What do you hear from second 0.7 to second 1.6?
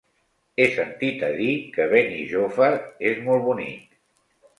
sentit a dir